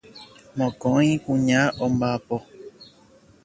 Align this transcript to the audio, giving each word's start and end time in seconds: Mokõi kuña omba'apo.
Mokõi 0.57 1.09
kuña 1.23 1.59
omba'apo. 1.85 2.35